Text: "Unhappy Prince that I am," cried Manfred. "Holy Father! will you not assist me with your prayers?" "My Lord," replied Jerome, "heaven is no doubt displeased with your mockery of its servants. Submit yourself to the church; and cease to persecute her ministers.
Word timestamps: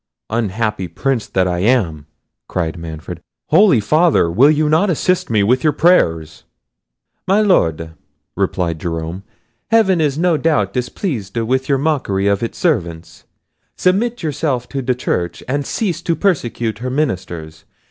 "Unhappy 0.31 0.87
Prince 0.87 1.27
that 1.27 1.47
I 1.47 1.59
am," 1.59 2.07
cried 2.49 2.75
Manfred. 2.75 3.21
"Holy 3.49 3.79
Father! 3.79 4.31
will 4.31 4.49
you 4.49 4.67
not 4.67 4.89
assist 4.89 5.29
me 5.29 5.43
with 5.43 5.63
your 5.63 5.73
prayers?" 5.73 6.43
"My 7.27 7.39
Lord," 7.43 7.91
replied 8.35 8.79
Jerome, 8.79 9.21
"heaven 9.67 10.01
is 10.01 10.17
no 10.17 10.37
doubt 10.37 10.73
displeased 10.73 11.37
with 11.37 11.69
your 11.69 11.77
mockery 11.77 12.25
of 12.25 12.41
its 12.41 12.57
servants. 12.57 13.25
Submit 13.75 14.23
yourself 14.23 14.67
to 14.69 14.81
the 14.81 14.95
church; 14.95 15.43
and 15.47 15.67
cease 15.67 16.01
to 16.01 16.15
persecute 16.15 16.79
her 16.79 16.89
ministers. 16.89 17.63